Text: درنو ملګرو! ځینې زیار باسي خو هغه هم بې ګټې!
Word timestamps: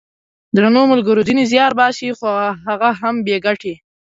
درنو 0.55 0.81
ملګرو! 0.91 1.25
ځینې 1.27 1.43
زیار 1.51 1.71
باسي 1.79 2.09
خو 2.17 2.29
هغه 2.67 2.89
هم 2.99 3.15
بې 3.25 3.37
ګټې! 3.45 3.73